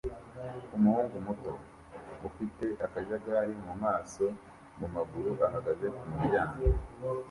[0.77, 1.51] Umuhungu muto
[2.27, 4.37] ufite akajagari mumaso no
[4.79, 6.61] mumaguru ahagaze kumuryango